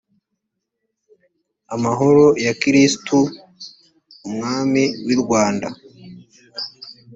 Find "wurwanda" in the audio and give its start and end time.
5.05-5.67